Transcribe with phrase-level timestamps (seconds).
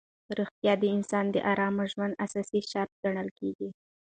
[0.37, 3.69] روغتیا د انسان د ارام ژوند اساسي شرط ګڼل کېږي.